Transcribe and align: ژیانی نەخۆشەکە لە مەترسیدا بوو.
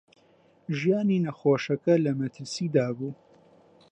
ژیانی 0.77 1.23
نەخۆشەکە 1.25 1.93
لە 2.05 2.11
مەترسیدا 2.19 2.87
بوو. 2.97 3.11